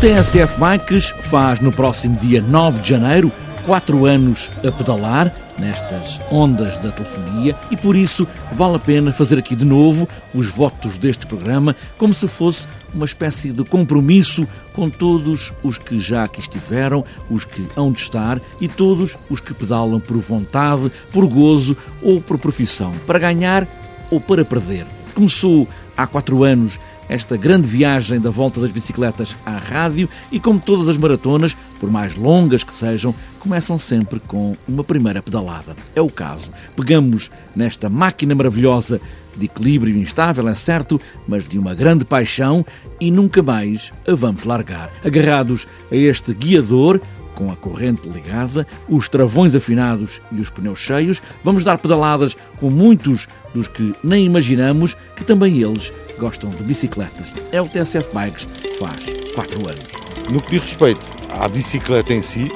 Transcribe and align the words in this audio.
TSF 0.00 0.58
Bikes 0.58 1.12
faz 1.20 1.60
no 1.60 1.70
próximo 1.70 2.16
dia 2.16 2.40
9 2.40 2.80
de 2.80 2.88
janeiro 2.88 3.30
quatro 3.66 4.06
anos 4.06 4.50
a 4.66 4.72
pedalar 4.72 5.30
nestas 5.58 6.18
ondas 6.32 6.78
da 6.78 6.90
telefonia 6.90 7.54
e 7.70 7.76
por 7.76 7.94
isso 7.94 8.26
vale 8.50 8.76
a 8.76 8.78
pena 8.78 9.12
fazer 9.12 9.38
aqui 9.38 9.54
de 9.54 9.66
novo 9.66 10.08
os 10.32 10.46
votos 10.46 10.96
deste 10.96 11.26
programa 11.26 11.76
como 11.98 12.14
se 12.14 12.26
fosse 12.26 12.66
uma 12.94 13.04
espécie 13.04 13.52
de 13.52 13.62
compromisso 13.62 14.48
com 14.72 14.88
todos 14.88 15.52
os 15.62 15.76
que 15.76 15.98
já 15.98 16.24
aqui 16.24 16.40
estiveram, 16.40 17.04
os 17.28 17.44
que 17.44 17.68
hão 17.76 17.92
de 17.92 18.00
estar 18.00 18.40
e 18.58 18.68
todos 18.68 19.18
os 19.28 19.38
que 19.38 19.52
pedalam 19.52 20.00
por 20.00 20.16
vontade, 20.16 20.90
por 21.12 21.26
gozo 21.26 21.76
ou 22.00 22.22
por 22.22 22.38
profissão, 22.38 22.94
para 23.06 23.18
ganhar 23.18 23.68
ou 24.10 24.18
para 24.18 24.46
perder. 24.46 24.86
Começou 25.14 25.68
há 25.94 26.06
quatro 26.06 26.42
anos 26.42 26.80
esta 27.10 27.36
grande 27.36 27.66
viagem 27.66 28.20
da 28.20 28.30
volta 28.30 28.60
das 28.60 28.70
bicicletas 28.70 29.36
à 29.44 29.58
rádio 29.58 30.08
e, 30.30 30.38
como 30.38 30.60
todas 30.60 30.88
as 30.88 30.96
maratonas, 30.96 31.56
por 31.80 31.90
mais 31.90 32.14
longas 32.14 32.62
que 32.62 32.72
sejam, 32.72 33.12
começam 33.40 33.80
sempre 33.80 34.20
com 34.20 34.56
uma 34.68 34.84
primeira 34.84 35.20
pedalada. 35.20 35.74
É 35.92 36.00
o 36.00 36.08
caso. 36.08 36.52
Pegamos 36.76 37.28
nesta 37.54 37.88
máquina 37.88 38.32
maravilhosa 38.32 39.00
de 39.36 39.46
equilíbrio 39.46 39.96
instável, 39.96 40.48
é 40.48 40.54
certo, 40.54 41.00
mas 41.26 41.48
de 41.48 41.58
uma 41.58 41.74
grande 41.74 42.04
paixão 42.04 42.64
e 43.00 43.10
nunca 43.10 43.42
mais 43.42 43.92
a 44.06 44.14
vamos 44.14 44.44
largar. 44.44 44.88
Agarrados 45.04 45.66
a 45.90 45.96
este 45.96 46.32
guiador, 46.32 47.00
com 47.34 47.50
a 47.50 47.56
corrente 47.56 48.08
ligada, 48.08 48.66
os 48.88 49.08
travões 49.08 49.54
afinados 49.56 50.20
e 50.30 50.40
os 50.40 50.50
pneus 50.50 50.78
cheios, 50.78 51.20
vamos 51.42 51.64
dar 51.64 51.78
pedaladas 51.78 52.36
com 52.58 52.70
muitos 52.70 53.26
dos 53.52 53.66
que 53.66 53.94
nem 54.04 54.24
imaginamos 54.26 54.96
que 55.16 55.24
também 55.24 55.60
eles 55.60 55.92
gostam 56.20 56.50
de 56.50 56.62
bicicletas. 56.62 57.34
É 57.50 57.60
o 57.60 57.66
TSF 57.66 58.14
Bikes, 58.14 58.46
faz 58.78 59.32
4 59.34 59.68
anos. 59.68 59.92
No 60.30 60.40
que 60.40 60.50
diz 60.50 60.62
respeito 60.62 61.10
à 61.30 61.48
bicicleta 61.48 62.12
em 62.12 62.20
si, 62.20 62.52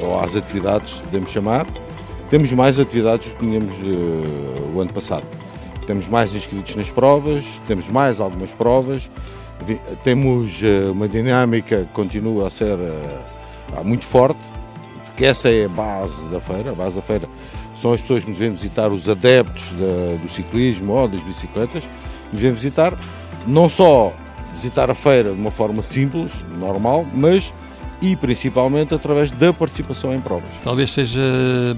ou 0.00 0.18
às 0.18 0.36
atividades, 0.36 1.00
podemos 1.00 1.30
chamar, 1.30 1.66
temos 2.30 2.52
mais 2.52 2.78
atividades 2.78 3.28
do 3.28 3.34
que 3.34 3.40
tínhamos 3.40 3.74
uh, 3.74 4.72
o 4.76 4.80
ano 4.80 4.92
passado. 4.92 5.26
Temos 5.86 6.06
mais 6.06 6.32
inscritos 6.34 6.76
nas 6.76 6.88
provas, 6.88 7.44
temos 7.66 7.88
mais 7.88 8.20
algumas 8.20 8.50
provas, 8.52 9.10
temos 10.04 10.62
uh, 10.62 10.92
uma 10.92 11.08
dinâmica 11.08 11.80
que 11.84 11.92
continua 11.92 12.46
a 12.46 12.50
ser 12.50 12.78
uh, 12.78 13.84
muito 13.84 14.06
forte, 14.06 14.38
porque 15.06 15.24
essa 15.24 15.50
é 15.50 15.64
a 15.64 15.68
base 15.68 16.26
da 16.28 16.38
feira. 16.38 16.70
A 16.70 16.74
base 16.74 16.94
da 16.94 17.02
feira 17.02 17.28
são 17.80 17.92
as 17.92 18.00
pessoas 18.00 18.24
que 18.24 18.30
nos 18.30 18.38
vêm 18.38 18.50
visitar, 18.50 18.90
os 18.90 19.08
adeptos 19.08 19.72
do 20.22 20.28
ciclismo 20.28 20.92
ou 20.92 21.08
das 21.08 21.22
bicicletas, 21.22 21.88
nos 22.32 22.40
vêm 22.40 22.52
visitar, 22.52 22.98
não 23.46 23.68
só 23.68 24.12
visitar 24.54 24.90
a 24.90 24.94
feira 24.94 25.32
de 25.32 25.40
uma 25.40 25.50
forma 25.50 25.82
simples, 25.82 26.44
normal, 26.58 27.06
mas 27.14 27.52
e 28.02 28.16
principalmente 28.16 28.94
através 28.94 29.30
da 29.30 29.52
participação 29.52 30.14
em 30.14 30.20
provas. 30.20 30.48
Talvez 30.62 30.90
seja 30.90 31.20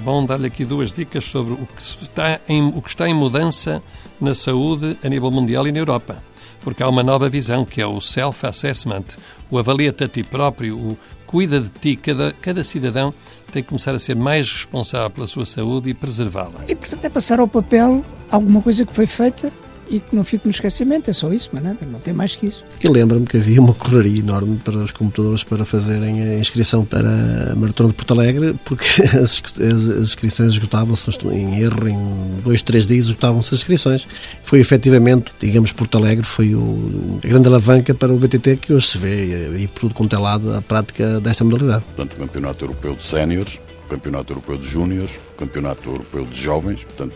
bom 0.05 0.25
dar-lhe 0.25 0.47
aqui 0.47 0.65
duas 0.65 0.93
dicas 0.93 1.25
sobre 1.25 1.55
o 1.55 1.67
que, 1.77 1.83
está 1.83 2.41
em, 2.49 2.63
o 2.69 2.81
que 2.81 2.89
está 2.89 3.09
em 3.09 3.15
mudança 3.15 3.83
na 4.21 4.35
saúde 4.35 4.97
a 5.03 5.09
nível 5.09 5.31
mundial 5.31 5.67
e 5.67 5.73
na 5.73 5.79
Europa. 5.79 6.17
Porque 6.63 6.83
há 6.83 6.89
uma 6.89 7.03
nova 7.03 7.29
visão 7.29 7.65
que 7.65 7.81
é 7.81 7.87
o 7.87 8.01
self-assessment, 8.01 9.05
o 9.51 9.59
avalia-te 9.59 10.05
a 10.05 10.09
ti 10.09 10.23
próprio, 10.23 10.77
o 10.77 10.99
cuida 11.27 11.61
de 11.61 11.69
ti. 11.69 11.97
Cada, 11.97 12.33
cada 12.33 12.63
cidadão 12.63 13.13
tem 13.51 13.63
que 13.63 13.69
começar 13.69 13.95
a 13.95 13.99
ser 13.99 14.15
mais 14.15 14.51
responsável 14.51 15.11
pela 15.11 15.27
sua 15.27 15.45
saúde 15.45 15.91
e 15.91 15.95
preservá-la. 15.95 16.61
E, 16.69 16.75
portanto, 16.75 17.05
é 17.05 17.09
passar 17.09 17.41
ao 17.41 17.49
papel 17.49 18.05
alguma 18.31 18.63
coisa 18.63 18.87
que 18.87 18.95
foi 18.95 19.07
feita 19.07 19.53
e 19.89 20.01
que 20.01 20.15
não 20.15 20.25
fique 20.25 20.47
no 20.47 20.51
esquecimento, 20.51 21.11
é 21.11 21.13
só 21.13 21.33
isso, 21.33 21.51
mas 21.53 21.63
nada, 21.63 21.79
não 21.87 21.99
tem 21.99 22.15
mais 22.15 22.37
que 22.37 22.47
isso. 22.47 22.65
E 22.83 22.89
lembro-me 22.89 23.27
que 23.27 23.37
havia 23.37 23.61
uma 23.61 23.75
correria 23.75 24.21
enorme 24.21 24.59
para 24.65 24.77
os 24.77 24.93
computadores 24.93 25.45
para 25.45 25.65
fazerem 25.65 26.23
a 26.23 26.39
inscrição 26.39 26.85
para 26.85 27.09
a 27.53 27.55
Maratona 27.55 27.91
de 27.91 27.95
Porto 27.95 28.13
Alegre, 28.13 28.55
porque 28.65 28.85
as, 29.19 29.43
as, 29.43 29.89
as 29.89 30.09
inscrições 30.09 30.53
esgotavam-se 30.53 31.11
em 31.29 31.61
erro, 31.61 31.89
em 31.89 32.43
dois, 32.43 32.63
três 32.63 32.87
dias 32.87 33.07
esgotavam-se 33.07 33.55
as 33.55 33.61
inscrições. 33.61 34.07
Foi 34.45 34.61
efetivamente, 34.61 35.33
digamos, 35.41 35.73
Porto 35.73 35.99
Alegre 35.99 36.25
foi 36.25 36.55
o, 36.55 37.21
a 37.23 37.27
grande 37.27 37.49
alavanca 37.49 37.95
para 37.95 38.13
o 38.13 38.19
BTT 38.19 38.57
que 38.57 38.73
hoje 38.73 38.89
se 38.89 38.99
vê 38.99 39.57
e 39.59 39.67
por 39.67 39.81
tudo 39.81 39.95
quanto 39.95 40.15
é 40.17 40.19
lado 40.19 40.55
a 40.55 40.63
prática 40.63 41.21
desta 41.21 41.45
modalidade. 41.45 41.85
Portanto, 41.85 42.15
o 42.15 42.17
Campeonato 42.27 42.65
Europeu 42.65 42.95
de 42.95 43.05
Séniores, 43.05 43.61
o 43.87 43.89
Campeonato 43.89 44.33
Europeu 44.33 44.57
de 44.57 44.67
Júniores, 44.67 45.21
o 45.35 45.39
Campeonato 45.39 45.89
Europeu 45.91 46.25
de 46.25 46.41
Jovens, 46.41 46.85
portanto, 46.85 47.15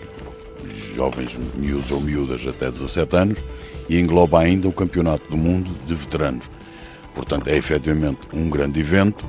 jovens 0.94 1.38
miúdos 1.54 1.90
ou 1.90 2.00
miúdas 2.00 2.46
até 2.46 2.70
17 2.70 3.16
anos 3.16 3.38
e 3.88 3.98
engloba 3.98 4.40
ainda 4.40 4.68
o 4.68 4.72
Campeonato 4.72 5.28
do 5.30 5.36
Mundo 5.36 5.70
de 5.86 5.94
Veteranos. 5.94 6.50
Portanto, 7.14 7.48
é 7.48 7.56
efetivamente 7.56 8.20
um 8.32 8.50
grande 8.50 8.80
evento, 8.80 9.24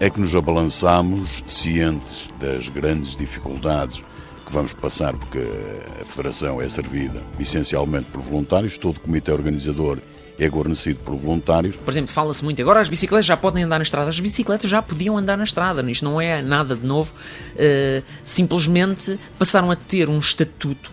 é 0.00 0.10
que 0.10 0.20
nos 0.20 0.34
abalançamos 0.34 1.42
cientes 1.46 2.30
das 2.40 2.68
grandes 2.68 3.16
dificuldades 3.16 4.02
que 4.44 4.52
vamos 4.52 4.72
passar, 4.72 5.14
porque 5.14 5.38
a 6.00 6.04
Federação 6.04 6.60
é 6.60 6.68
servida 6.68 7.22
essencialmente 7.38 8.06
por 8.10 8.20
voluntários, 8.20 8.76
todo 8.76 8.96
o 8.96 9.00
comitê 9.00 9.30
organizador 9.30 9.98
é 10.44 10.48
guarnecido 10.48 10.98
por 11.00 11.14
voluntários. 11.14 11.76
Por 11.76 11.90
exemplo, 11.90 12.12
fala-se 12.12 12.44
muito 12.44 12.60
agora 12.60 12.80
as 12.80 12.88
bicicletas 12.88 13.26
já 13.26 13.36
podem 13.36 13.64
andar 13.64 13.78
na 13.78 13.82
estrada. 13.82 14.10
As 14.10 14.18
bicicletas 14.18 14.68
já 14.68 14.82
podiam 14.82 15.16
andar 15.16 15.36
na 15.36 15.44
estrada, 15.44 15.88
isto 15.90 16.04
não 16.04 16.20
é 16.20 16.42
nada 16.42 16.74
de 16.74 16.86
novo. 16.86 17.12
Uh, 17.54 18.02
simplesmente 18.24 19.18
passaram 19.38 19.70
a 19.70 19.76
ter 19.76 20.08
um 20.08 20.18
estatuto. 20.18 20.90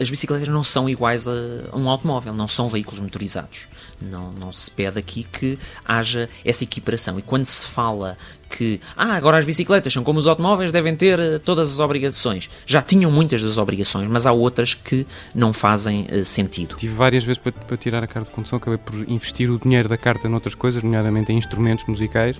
As 0.00 0.10
bicicletas 0.10 0.48
não 0.48 0.62
são 0.62 0.88
iguais 0.88 1.26
a, 1.26 1.32
a 1.72 1.76
um 1.76 1.88
automóvel, 1.88 2.32
não 2.32 2.48
são 2.48 2.68
veículos 2.68 3.00
motorizados. 3.00 3.68
Não, 4.00 4.32
não 4.32 4.52
se 4.52 4.70
pede 4.70 4.98
aqui 4.98 5.24
que 5.24 5.58
haja 5.84 6.28
essa 6.44 6.62
equiparação. 6.62 7.18
E 7.18 7.22
quando 7.22 7.44
se 7.44 7.66
fala 7.66 8.16
que 8.48 8.80
ah, 8.96 9.14
agora 9.14 9.38
as 9.38 9.44
bicicletas 9.44 9.92
são 9.92 10.02
como 10.02 10.18
os 10.18 10.26
automóveis, 10.26 10.72
devem 10.72 10.96
ter 10.96 11.18
uh, 11.18 11.38
todas 11.38 11.70
as 11.70 11.80
obrigações. 11.80 12.48
Já 12.64 12.80
tinham 12.80 13.10
muitas 13.10 13.42
das 13.42 13.58
obrigações, 13.58 14.08
mas 14.08 14.26
há 14.26 14.32
outras 14.32 14.74
que 14.74 15.06
não 15.34 15.52
fazem 15.52 16.06
uh, 16.10 16.24
sentido. 16.24 16.76
Tive 16.76 16.94
várias 16.94 17.24
vezes 17.24 17.38
para, 17.38 17.52
para, 17.52 17.76
tirar 17.76 18.02
a 18.02 18.06
carta 18.06 18.30
de 18.30 18.34
condução, 18.34 18.56
acabei 18.56 18.78
por 18.78 18.94
investir 19.08 19.50
o 19.50 19.58
dinheiro 19.58 19.88
da 19.88 19.96
carta 19.96 20.28
noutras 20.28 20.54
coisas, 20.54 20.82
nomeadamente 20.82 21.32
em 21.32 21.36
instrumentos 21.36 21.84
musicais, 21.86 22.36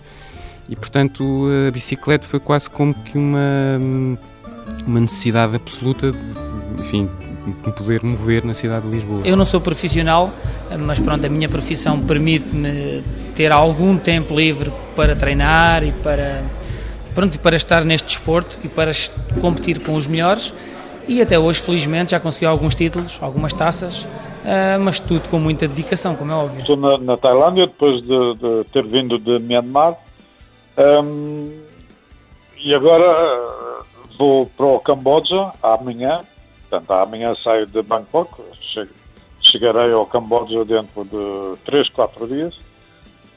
e 0.69 0.77
portanto 0.77 1.47
a 1.67 1.71
bicicleta 1.71 2.27
foi 2.27 2.41
quase 2.41 2.69
como 2.69 2.95
que 2.95 3.17
uma, 3.17 3.41
uma 4.87 5.01
necessidade 5.01 5.57
absoluta, 5.57 6.13
de, 6.13 6.83
enfim, 6.83 7.09
me 7.49 7.73
poder 7.73 8.03
mover 8.03 8.45
na 8.45 8.55
cidade 8.55 8.87
de 8.87 8.93
Lisboa. 8.93 9.23
Eu 9.25 9.37
não 9.37 9.45
sou 9.45 9.61
profissional, 9.61 10.31
mas 10.79 10.99
pronto, 10.99 11.27
a 11.27 11.29
minha 11.29 11.49
profissão 11.49 12.01
permite-me 12.01 13.03
ter 13.35 13.53
algum 13.53 13.97
tempo 13.97 14.35
livre 14.35 14.73
para 14.97 15.15
treinar 15.15 15.85
e 15.85 15.93
para 15.93 16.43
pronto, 17.15 17.39
para 17.41 17.57
estar 17.57 17.85
neste 17.85 18.07
desporto 18.07 18.59
e 18.63 18.69
para 18.69 18.93
competir 19.41 19.81
com 19.81 19.95
os 19.95 20.07
melhores. 20.07 20.55
E 21.09 21.23
até 21.23 21.39
hoje, 21.39 21.61
felizmente, 21.61 22.11
já 22.11 22.21
consegui 22.21 22.45
alguns 22.45 22.75
títulos, 22.75 23.19
algumas 23.23 23.53
taças, 23.53 24.03
uh, 24.03 24.79
mas 24.81 25.01
tudo 25.01 25.29
com 25.31 25.39
muita 25.39 25.67
dedicação, 25.67 26.15
como 26.15 26.31
é 26.31 26.35
óbvio. 26.35 26.61
Estou 26.61 26.77
na, 26.77 26.99
na 26.99 27.17
Tailândia, 27.17 27.67
depois 27.67 28.03
de, 28.03 28.35
de, 28.35 28.65
ter 28.73 28.85
vindo 28.87 29.19
de 29.19 29.39
Myanmar, 29.39 29.97
um, 30.77 31.51
e 32.63 32.75
agora 32.75 33.05
vou 34.19 34.47
para 34.47 34.67
o 34.67 34.81
Camboja 34.81 35.53
amanhã, 35.63 36.21
Portanto, 36.69 36.91
amanhã 36.93 37.35
saio 37.43 37.67
de 37.67 37.81
Bangkok, 37.83 38.43
chegarei 39.41 39.93
ao 39.93 40.07
Camboja 40.07 40.65
dentro 40.65 41.05
de 41.05 41.59
3, 41.65 41.89
4 41.91 42.27
dias. 42.27 42.55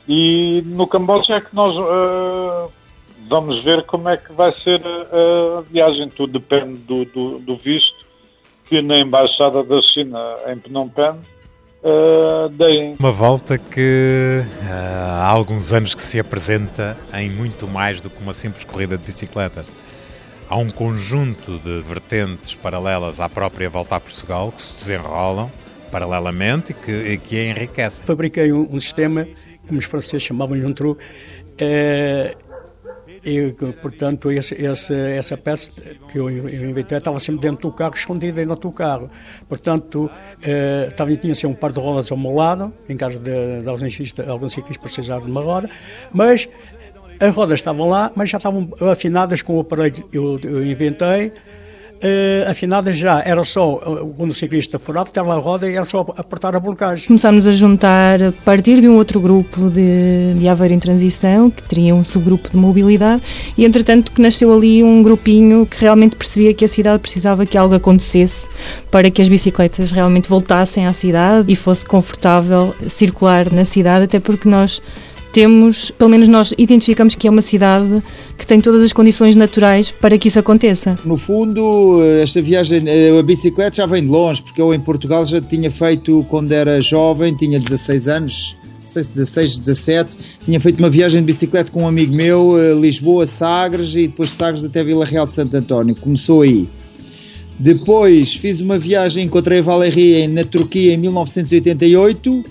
E 0.08 0.62
no 0.66 0.86
Camboja 0.88 1.36
é 1.36 1.42
que 1.42 1.56
nós 1.56 1.76
uh, 1.78 2.72
vamos 3.30 3.64
ver 3.64 3.84
como 3.84 4.10
é 4.10 4.18
que 4.18 4.34
vai 4.34 4.52
ser 4.60 4.82
a 4.86 5.62
viagem. 5.62 6.10
Tudo 6.10 6.40
depende 6.40 6.78
do, 6.80 7.06
do, 7.06 7.40
do 7.40 7.56
visto 7.56 8.06
que 8.66 8.82
na 8.82 9.00
Embaixada 9.00 9.64
da 9.64 9.82
China 9.82 10.20
em 10.48 10.60
Phnom 10.60 10.90
Penh 10.90 11.20
uh, 11.84 12.50
deem. 12.50 12.96
Uma 13.00 13.12
volta 13.12 13.58
que 13.58 14.44
uh, 14.44 15.22
há 15.22 15.28
alguns 15.28 15.72
anos 15.72 15.94
que 15.94 16.02
se 16.02 16.20
apresenta 16.20 16.98
em 17.14 17.30
muito 17.30 17.68
mais 17.68 18.02
do 18.02 18.10
que 18.10 18.22
uma 18.22 18.34
simples 18.34 18.66
corrida 18.66 18.98
de 18.98 19.04
bicicletas 19.04 19.70
há 20.52 20.58
um 20.58 20.70
conjunto 20.70 21.58
de 21.60 21.82
vertentes 21.82 22.54
paralelas 22.56 23.22
à 23.22 23.30
própria 23.30 23.70
volta 23.70 23.96
a 23.96 24.00
Portugal 24.02 24.52
que 24.52 24.62
se 24.62 24.76
desenrolam 24.76 25.50
paralelamente 25.90 26.74
e 26.74 26.76
que, 26.76 26.92
e 26.92 27.18
que 27.18 27.40
a 27.40 27.46
enriquecem. 27.46 28.06
Fabriquei 28.06 28.52
um, 28.52 28.68
um, 28.70 28.80
sistema, 28.80 29.26
como 29.66 29.80
os 29.80 29.86
franceses 29.86 30.24
chamavam-lhe 30.24 30.66
um 30.66 30.74
trou, 30.74 30.98
é, 31.58 32.36
e, 33.24 33.54
portanto, 33.82 34.30
esse, 34.30 34.56
esse, 34.56 34.94
essa 34.94 35.38
peça 35.38 35.72
que 36.10 36.18
eu, 36.18 36.30
eu, 36.30 36.70
inventei 36.70 36.98
estava 36.98 37.20
sempre 37.20 37.42
dentro 37.42 37.70
do 37.70 37.72
carro, 37.72 37.94
escondida 37.94 38.46
dentro 38.46 38.56
do 38.56 38.72
carro. 38.72 39.10
Portanto, 39.48 40.10
eh, 40.42 40.90
tinha 41.20 41.32
assim, 41.32 41.48
um 41.48 41.54
par 41.54 41.72
de 41.72 41.80
rodas 41.80 42.12
ao 42.12 42.18
meu 42.18 42.34
lado, 42.34 42.74
em 42.90 42.98
caso 42.98 43.20
de, 43.20 43.62
de 43.62 43.70
alguns 43.70 44.54
ciclistas 44.54 44.78
precisarem 44.78 45.26
de 45.26 45.32
uma 45.32 45.42
roda, 45.42 45.70
mas 46.12 46.50
as 47.22 47.36
rodas 47.36 47.60
estavam 47.60 47.88
lá, 47.88 48.12
mas 48.16 48.30
já 48.30 48.38
estavam 48.38 48.68
afinadas 48.92 49.42
com 49.42 49.58
o 49.58 49.60
aparelho 49.62 49.92
que 49.92 50.18
eu, 50.18 50.40
eu 50.44 50.66
inventei. 50.66 51.32
Uh, 52.04 52.50
afinada 52.50 52.92
já 52.92 53.22
era 53.24 53.46
só, 53.46 53.76
quando 54.18 54.32
o 54.32 54.34
ciclista 54.34 54.80
furava, 54.80 55.10
estava 55.10 55.36
a 55.36 55.38
roda 55.38 55.70
e 55.70 55.76
era 55.76 55.86
só 55.86 56.00
apertar 56.18 56.56
a 56.56 56.60
blocagem. 56.60 57.06
Começámos 57.06 57.46
a 57.46 57.52
juntar 57.52 58.24
a 58.24 58.32
partir 58.44 58.82
de 58.82 58.90
um 58.90 58.98
outro 58.98 59.20
grupo 59.20 59.70
de, 59.70 60.34
de 60.34 60.48
Aveiro 60.48 60.74
em 60.74 60.80
Transição, 60.80 61.52
que 61.52 61.62
teria 61.62 61.94
um 61.94 62.04
subgrupo 62.04 62.50
de 62.50 62.58
mobilidade, 62.58 63.22
e 63.56 63.64
entretanto 63.64 64.12
que 64.12 64.20
nasceu 64.20 64.52
ali 64.52 64.84
um 64.84 65.04
grupinho 65.04 65.64
que 65.68 65.80
realmente 65.80 66.16
percebia 66.16 66.56
que 66.56 66.66
a 66.66 66.68
cidade 66.68 67.00
precisava 67.04 67.46
que 67.46 67.56
algo 67.56 67.76
acontecesse 67.76 68.50
para 68.90 69.12
que 69.12 69.22
as 69.22 69.30
bicicletas 69.30 69.92
realmente 69.92 70.28
voltassem 70.28 70.88
à 70.88 70.94
cidade 70.94 71.52
e 71.52 71.56
fosse 71.56 71.86
confortável 71.86 72.74
circular 72.88 73.54
na 73.54 73.64
cidade, 73.64 74.06
até 74.06 74.20
porque 74.20 74.50
nós 74.50 74.82
temos, 75.32 75.92
pelo 75.92 76.10
menos 76.10 76.28
nós 76.28 76.54
identificamos 76.58 77.16
que 77.16 77.28
é 77.28 77.32
uma 77.32 77.42
cidade 77.42 78.04
que 78.38 78.46
tem 78.46 78.60
todas 78.60 78.84
as 78.84 78.94
condições 78.94 79.36
naturais 79.36 79.92
para 79.92 80.18
que 80.18 80.28
isso 80.28 80.40
aconteça. 80.40 80.98
No 81.06 81.18
fundo, 81.18 82.02
esta 82.22 82.42
viagem, 82.42 82.84
eh, 82.88 83.18
a 83.18 83.24
bicicleta 83.24 83.78
já 83.78 83.86
vem 83.86 84.04
de 84.04 84.10
longe, 84.10 84.42
porque 84.42 84.62
eu 84.62 84.74
em 84.74 84.80
Portugal 84.80 85.26
já 85.26 85.42
tinha 85.42 85.72
feito 85.72 86.26
quando 86.30 86.52
era 86.52 86.80
jovem, 86.82 87.36
tinha 87.36 87.60
16 87.60 88.08
anos, 88.08 88.58
16, 88.84 89.60
17, 89.60 90.18
tinha 90.44 90.60
feito 90.60 90.80
uma 90.80 90.90
viagem 90.90 91.22
de 91.22 91.28
bicicleta 91.28 91.72
com 91.72 91.84
um 91.84 91.88
amigo 91.88 92.16
meu, 92.16 92.60
eh, 92.60 92.74
Lisboa, 92.74 93.26
Sagres 93.26 93.96
e 93.96 94.08
depois 94.08 94.32
Sagres 94.32 94.66
até 94.66 94.84
Vila 94.84 95.06
Real 95.06 95.26
de 95.26 95.34
Santo 95.34 95.56
António. 95.56 95.96
Começou 95.96 96.42
aí. 96.42 96.68
Depois 97.58 98.34
fiz 98.34 98.60
uma 98.60 98.78
viagem, 98.78 99.26
encontrei 99.26 99.60
a 99.60 99.62
Valérie 99.62 100.28
na 100.28 100.44
Turquia 100.44 100.94
em 100.94 100.98
1988 100.98 102.44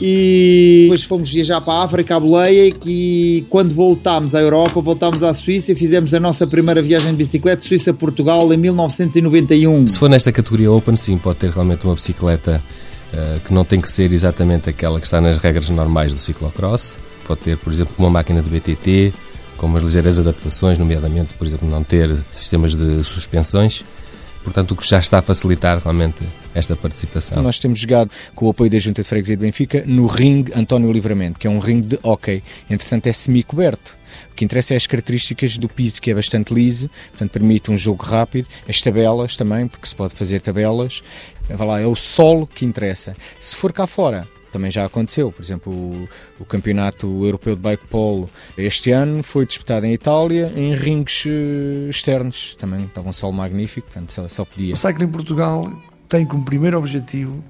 e 0.00 0.82
depois 0.84 1.04
fomos 1.04 1.30
viajar 1.30 1.60
para 1.60 1.74
a 1.74 1.84
África, 1.84 2.16
a 2.16 2.20
Boleia, 2.20 2.74
e 2.86 3.44
quando 3.48 3.74
voltámos 3.74 4.34
à 4.34 4.40
Europa, 4.40 4.80
voltámos 4.80 5.22
à 5.22 5.32
Suíça 5.34 5.72
e 5.72 5.74
fizemos 5.74 6.14
a 6.14 6.20
nossa 6.20 6.46
primeira 6.46 6.80
viagem 6.80 7.10
de 7.10 7.16
bicicleta 7.16 7.62
Suíça-Portugal 7.62 8.52
em 8.52 8.56
1991. 8.56 9.86
Se 9.86 9.98
for 9.98 10.08
nesta 10.08 10.32
categoria 10.32 10.70
Open, 10.70 10.96
sim, 10.96 11.18
pode 11.18 11.38
ter 11.38 11.50
realmente 11.50 11.84
uma 11.84 11.94
bicicleta 11.94 12.62
uh, 13.12 13.40
que 13.40 13.52
não 13.52 13.64
tem 13.64 13.80
que 13.80 13.90
ser 13.90 14.12
exatamente 14.12 14.70
aquela 14.70 14.98
que 14.98 15.06
está 15.06 15.20
nas 15.20 15.38
regras 15.38 15.68
normais 15.68 16.12
do 16.12 16.18
ciclocross. 16.18 16.96
Pode 17.26 17.40
ter, 17.40 17.56
por 17.56 17.72
exemplo, 17.72 17.94
uma 17.98 18.10
máquina 18.10 18.42
de 18.42 18.50
BTT, 18.50 19.12
com 19.56 19.66
umas 19.66 19.82
ligeiras 19.82 20.18
adaptações, 20.18 20.78
nomeadamente, 20.78 21.34
por 21.34 21.46
exemplo, 21.46 21.68
não 21.68 21.84
ter 21.84 22.16
sistemas 22.30 22.74
de 22.74 23.04
suspensões 23.04 23.84
portanto, 24.42 24.72
o 24.72 24.76
que 24.76 24.86
já 24.86 24.98
está 24.98 25.18
a 25.18 25.22
facilitar 25.22 25.78
realmente 25.78 26.24
esta 26.54 26.76
participação. 26.76 27.42
Nós 27.42 27.58
temos 27.58 27.78
jogado 27.78 28.10
com 28.34 28.46
o 28.46 28.50
apoio 28.50 28.70
da 28.70 28.78
Junta 28.78 29.02
de 29.02 29.08
Freguesia 29.08 29.36
de 29.36 29.42
Benfica 29.42 29.82
no 29.86 30.06
ringue 30.06 30.52
António 30.54 30.92
Livramento, 30.92 31.38
que 31.38 31.46
é 31.46 31.50
um 31.50 31.58
ringue 31.58 31.88
de 31.88 31.98
hockey, 32.02 32.42
entretanto 32.68 33.06
é 33.06 33.12
semi-coberto. 33.12 33.96
O 34.30 34.34
que 34.34 34.44
interessa 34.44 34.74
é 34.74 34.76
as 34.76 34.86
características 34.86 35.56
do 35.56 35.68
piso, 35.68 36.00
que 36.00 36.10
é 36.10 36.14
bastante 36.14 36.52
liso, 36.52 36.90
portanto 37.10 37.30
permite 37.30 37.70
um 37.70 37.78
jogo 37.78 38.04
rápido, 38.04 38.48
as 38.68 38.80
tabelas 38.82 39.36
também, 39.36 39.66
porque 39.66 39.86
se 39.86 39.96
pode 39.96 40.14
fazer 40.14 40.40
tabelas. 40.40 41.02
Vai 41.48 41.66
lá, 41.66 41.80
é 41.80 41.86
o 41.86 41.96
solo 41.96 42.46
que 42.46 42.64
interessa. 42.64 43.16
Se 43.38 43.56
for 43.56 43.72
cá 43.72 43.86
fora, 43.86 44.28
também 44.52 44.70
já 44.70 44.84
aconteceu. 44.84 45.32
Por 45.32 45.42
exemplo, 45.42 45.72
o, 45.72 46.08
o 46.40 46.44
Campeonato 46.44 47.06
Europeu 47.24 47.56
de 47.56 47.62
Bike 47.62 47.88
Polo 47.88 48.30
este 48.56 48.90
ano 48.92 49.22
foi 49.22 49.46
disputado 49.46 49.86
em 49.86 49.92
Itália 49.92 50.52
em 50.54 50.74
rings 50.74 51.24
uh, 51.24 51.88
externos. 51.90 52.54
Também 52.56 52.84
estava 52.84 53.08
um 53.08 53.12
sol 53.12 53.32
magnífico, 53.32 53.88
portanto 53.88 54.12
só, 54.12 54.28
só 54.28 54.44
podia. 54.44 54.74
O 54.74 54.76
Cycling 54.76 55.08
Portugal 55.08 55.72
tem 56.08 56.24
como 56.26 56.44
primeiro 56.44 56.78
objetivo 56.78 57.42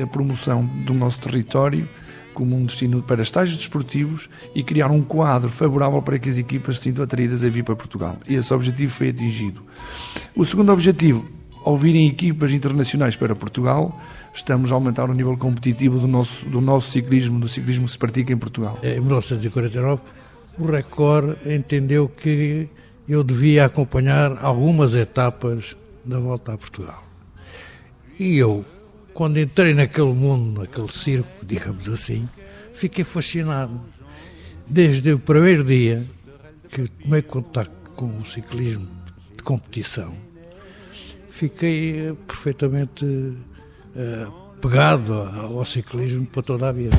a 0.00 0.06
promoção 0.06 0.64
do 0.84 0.92
nosso 0.92 1.20
território 1.20 1.88
como 2.32 2.56
um 2.56 2.64
destino 2.64 3.02
para 3.02 3.22
estágios 3.22 3.58
desportivos 3.58 4.30
e 4.54 4.62
criar 4.62 4.90
um 4.90 5.02
quadro 5.02 5.50
favorável 5.50 6.00
para 6.00 6.18
que 6.18 6.28
as 6.28 6.38
equipas 6.38 6.78
se 6.78 6.84
sintam 6.84 7.04
atraídas 7.04 7.44
a 7.44 7.48
vir 7.48 7.64
para 7.64 7.76
Portugal. 7.76 8.16
Esse 8.28 8.54
objetivo 8.54 8.92
foi 8.92 9.10
atingido. 9.10 9.62
O 10.34 10.44
segundo 10.44 10.72
objetivo, 10.72 11.28
ao 11.64 11.76
virem 11.76 12.08
equipas 12.08 12.52
internacionais 12.52 13.16
para 13.16 13.34
Portugal, 13.34 13.98
estamos 14.32 14.72
a 14.72 14.74
aumentar 14.74 15.10
o 15.10 15.14
nível 15.14 15.36
competitivo 15.36 15.98
do 15.98 16.08
nosso, 16.08 16.48
do 16.48 16.60
nosso 16.60 16.90
ciclismo, 16.90 17.38
do 17.38 17.48
ciclismo 17.48 17.86
que 17.86 17.92
se 17.92 17.98
pratica 17.98 18.32
em 18.32 18.36
Portugal. 18.36 18.78
Em 18.82 19.00
1949, 19.00 20.02
o 20.58 20.66
Record 20.66 21.36
entendeu 21.46 22.08
que 22.08 22.68
eu 23.08 23.22
devia 23.24 23.64
acompanhar 23.64 24.38
algumas 24.42 24.94
etapas 24.94 25.76
da 26.04 26.18
volta 26.18 26.54
a 26.54 26.58
Portugal. 26.58 27.04
E 28.18 28.36
eu, 28.36 28.64
quando 29.12 29.38
entrei 29.38 29.74
naquele 29.74 30.12
mundo, 30.12 30.60
naquele 30.60 30.88
circo, 30.88 31.28
digamos 31.44 31.88
assim, 31.88 32.28
fiquei 32.72 33.04
fascinado. 33.04 33.80
Desde 34.66 35.12
o 35.12 35.18
primeiro 35.18 35.64
dia 35.64 36.06
que 36.68 36.86
tomei 36.88 37.22
contato 37.22 37.72
com 37.96 38.18
o 38.18 38.24
ciclismo 38.24 38.86
de 39.36 39.42
competição, 39.42 40.14
fiquei 41.40 42.12
perfeitamente 42.26 43.02
uh, 43.06 44.30
pegado 44.60 45.14
ao 45.14 45.64
ciclismo 45.64 46.26
para 46.26 46.42
toda 46.42 46.68
a 46.68 46.72
vida. 46.72 46.94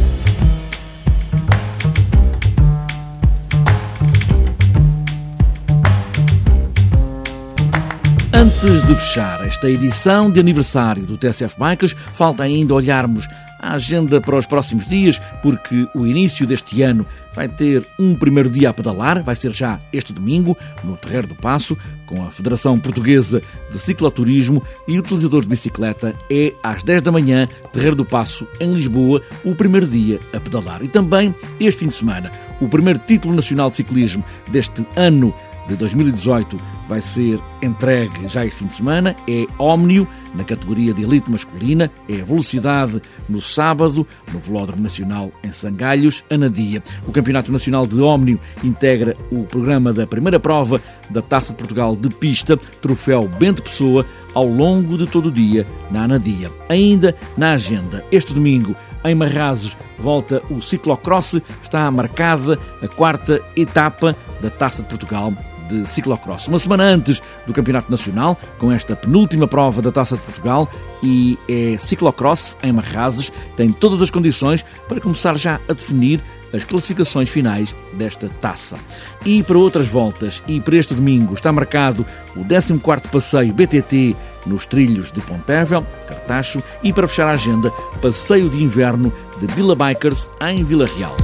Antes 8.34 8.82
de 8.82 8.96
fechar 8.96 9.46
esta 9.46 9.70
edição 9.70 10.32
de 10.32 10.40
aniversário 10.40 11.04
do 11.04 11.18
TSF 11.18 11.56
Bikers, 11.60 11.96
falta 12.12 12.42
ainda 12.42 12.74
olharmos 12.74 13.28
a 13.62 13.74
agenda 13.74 14.20
para 14.20 14.36
os 14.36 14.48
próximos 14.48 14.88
dias, 14.88 15.22
porque 15.42 15.88
o 15.94 16.06
início 16.06 16.48
deste 16.48 16.82
ano 16.82 17.06
vai 17.34 17.48
ter 17.48 17.86
um 18.00 18.16
primeiro 18.16 18.50
dia 18.50 18.70
a 18.70 18.74
pedalar, 18.74 19.24
vai 19.24 19.36
ser 19.36 19.52
já 19.52 19.80
este 19.94 20.12
domingo, 20.12 20.58
no 20.84 20.98
Terreiro 20.98 21.28
do 21.28 21.36
Passo, 21.36 21.78
com 22.06 22.26
a 22.26 22.32
Federação 22.32 22.78
Portuguesa 22.80 23.42
de 23.72 23.80
Cicloturismo 23.80 24.64
e 24.88 25.00
utilizadores 25.00 25.46
de 25.46 25.52
bicicleta. 25.52 26.16
É 26.30 26.54
às 26.64 26.84
10 26.84 27.04
da 27.04 27.12
manhã, 27.12 27.48
Terreiro 27.72 27.96
do 27.96 28.04
Passo, 28.04 28.48
em 28.60 28.74
Lisboa, 28.74 29.22
o 29.46 29.56
primeiro 29.56 29.88
dia 29.88 30.20
a 30.34 30.40
pedalar. 30.40 30.84
E 30.84 30.88
também, 30.88 31.34
este 31.60 31.80
fim 31.80 31.88
de 31.88 31.94
semana, 31.94 32.32
o 32.60 32.68
primeiro 32.68 33.00
título 33.00 33.36
nacional 33.36 33.70
de 33.70 33.78
ciclismo 33.78 34.26
deste 34.50 34.86
ano 34.96 35.34
de 35.68 35.76
2018 35.76 36.58
vai 36.88 37.02
ser 37.02 37.40
entregue 37.62 38.28
já 38.28 38.46
este 38.46 38.60
fim 38.60 38.68
de 38.68 38.74
semana. 38.74 39.16
É 39.28 39.46
Ómnio, 39.58 40.08
na 40.36 40.44
categoria 40.44 40.94
de 40.94 41.04
elite 41.04 41.32
masculina. 41.32 41.90
É 42.10 42.16
Velocidade 42.16 43.02
no 43.30 43.40
sábado, 43.40 44.06
no 44.34 44.40
Velódromo 44.40 44.84
Nacional 44.84 45.32
em 45.44 45.52
Sangalhos, 45.52 46.24
Anadia. 46.30 46.84
O 47.08 47.12
Campeonato 47.12 47.52
Nacional 47.52 47.88
de 47.88 48.02
Ómnio 48.02 48.40
integra 48.64 49.16
o 49.32 49.44
programa 49.44 49.94
da 49.94 50.06
primeira 50.06 50.40
prova 50.40 50.82
da 51.10 51.22
Taça 51.22 51.54
de 51.54 51.58
Portugal 51.58 51.96
de 51.96 52.10
Pista, 52.10 52.58
Troféu 52.82 53.28
Bento 53.28 53.64
Pessoa, 53.64 54.06
ao 54.34 54.46
longo 54.46 54.98
de 54.98 55.08
todo 55.08 55.28
o 55.28 55.32
dia 55.32 55.66
na 55.90 56.04
Anadia. 56.04 56.52
Ainda 56.68 57.16
na 57.38 57.52
agenda, 57.52 58.04
este 58.12 58.34
domingo, 58.34 58.76
em 59.04 59.16
Marrazes, 59.16 59.76
volta 59.98 60.42
o 60.50 60.62
ciclocross, 60.62 61.42
está 61.62 61.90
marcada 61.90 62.60
a 62.82 62.88
quarta 62.88 63.42
etapa 63.56 64.16
da 64.42 64.50
Taça 64.50 64.82
de 64.84 64.90
Portugal 64.90 65.34
de 65.72 65.88
ciclocross. 65.90 66.48
Uma 66.48 66.60
semana 66.60 66.84
antes 66.84 67.22
do 67.48 67.54
Campeonato 67.54 67.90
Nacional, 67.90 68.38
com 68.58 68.72
esta 68.72 68.96
penúltima 68.96 69.48
prova 69.48 69.82
da 69.82 69.92
Taça 69.92 70.18
de 70.18 70.22
Portugal, 70.24 70.70
e 71.02 71.40
é 71.48 71.78
ciclocross 71.78 72.58
em 72.62 72.72
Marrazes, 72.72 73.32
tem 73.56 73.72
todas 73.72 74.02
as 74.02 74.12
condições 74.12 74.66
para 74.88 75.00
começar 75.00 75.38
já 75.38 75.60
a 75.68 75.74
definir 75.74 76.22
as 76.54 76.66
classificações 76.66 77.30
finais 77.30 77.74
desta 77.94 78.30
taça. 78.42 78.78
E 79.26 79.42
para 79.42 79.58
outras 79.58 79.88
voltas, 79.88 80.44
e 80.48 80.60
para 80.60 80.76
este 80.76 80.94
domingo, 80.94 81.34
está 81.34 81.52
marcado 81.52 82.06
o 82.36 82.44
14º 82.44 83.08
Passeio 83.10 83.54
BTT 83.54 84.16
nos 84.46 84.66
trilhos 84.66 85.12
de 85.12 85.22
Pontevel, 85.22 85.86
Cartacho, 86.08 86.62
e 86.84 86.92
para 86.92 87.08
fechar 87.08 87.28
a 87.28 87.34
agenda, 87.34 87.72
Passeio 88.02 88.50
de 88.50 88.62
Inverno 88.62 89.14
de 89.40 89.48
Vila 89.48 89.76
Bikers 89.76 90.30
em 90.42 90.64
Vila 90.64 90.86
Real. 90.86 91.16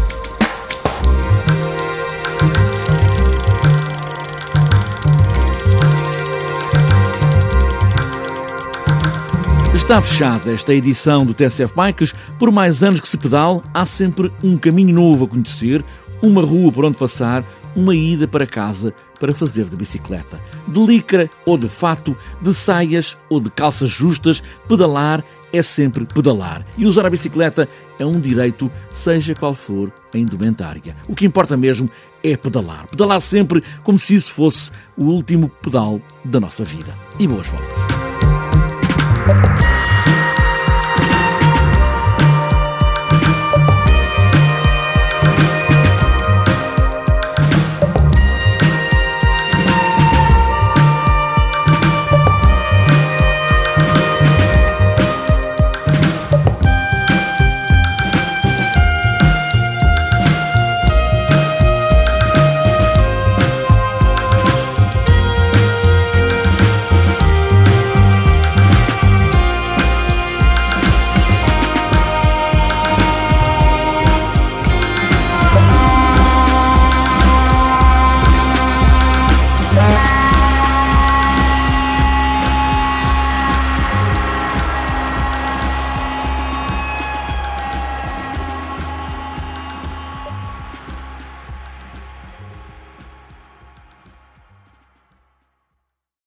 Está 9.87 10.01
fechada 10.01 10.51
esta 10.51 10.73
edição 10.73 11.25
do 11.25 11.33
TSF 11.33 11.73
Bikes. 11.73 12.13
Por 12.37 12.51
mais 12.51 12.83
anos 12.83 12.99
que 12.99 13.07
se 13.07 13.17
pedal, 13.17 13.63
há 13.73 13.85
sempre 13.85 14.29
um 14.43 14.57
caminho 14.57 14.93
novo 14.93 15.23
a 15.23 15.27
conhecer, 15.29 15.81
uma 16.21 16.41
rua 16.41 16.73
por 16.73 16.83
onde 16.83 16.97
passar, 16.97 17.41
uma 17.73 17.95
ida 17.95 18.27
para 18.27 18.45
casa 18.45 18.93
para 19.17 19.33
fazer 19.33 19.63
de 19.63 19.77
bicicleta. 19.77 20.41
De 20.67 20.85
licra 20.85 21.29
ou 21.45 21.57
de 21.57 21.69
fato, 21.69 22.17
de 22.41 22.53
saias 22.53 23.17
ou 23.29 23.39
de 23.39 23.49
calças 23.49 23.89
justas, 23.89 24.43
pedalar 24.67 25.23
é 25.53 25.61
sempre 25.61 26.05
pedalar. 26.05 26.65
E 26.77 26.85
usar 26.85 27.05
a 27.05 27.09
bicicleta 27.09 27.69
é 27.97 28.05
um 28.05 28.19
direito, 28.19 28.69
seja 28.91 29.33
qual 29.35 29.55
for 29.55 29.89
a 30.13 30.17
indumentária. 30.17 30.97
O 31.07 31.15
que 31.15 31.25
importa 31.25 31.55
mesmo 31.55 31.89
é 32.21 32.35
pedalar. 32.35 32.87
Pedalar 32.87 33.21
sempre 33.21 33.63
como 33.85 33.97
se 33.97 34.15
isso 34.15 34.33
fosse 34.33 34.69
o 34.97 35.05
último 35.05 35.47
pedal 35.47 36.01
da 36.25 36.41
nossa 36.41 36.65
vida. 36.65 36.93
E 37.17 37.25
boas 37.25 37.47
voltas. 37.47 37.96